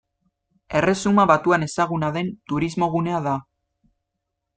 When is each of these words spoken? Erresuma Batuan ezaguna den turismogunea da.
Erresuma 0.77 1.25
Batuan 1.31 1.65
ezaguna 1.65 2.09
den 2.15 2.31
turismogunea 2.53 3.21
da. 3.29 3.35